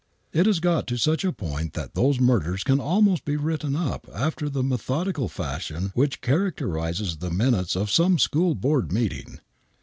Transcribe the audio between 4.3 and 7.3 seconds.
the methodical fashion which characterizes the